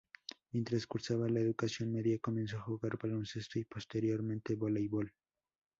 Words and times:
Mientras 0.51 0.87
cursaba 0.87 1.29
la 1.29 1.41
educación 1.41 1.91
media 1.93 2.17
comenzó 2.17 2.57
a 2.57 2.61
jugar 2.61 2.97
baloncesto, 2.97 3.59
y 3.59 3.65
posteriormente 3.65 4.55
voleibol. 4.55 5.13